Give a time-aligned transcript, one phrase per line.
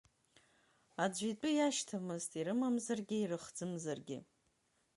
[1.03, 4.17] Аӡәы итәы иашьҭамызт ирымамзаргьы, ирыхӡымзаргьы…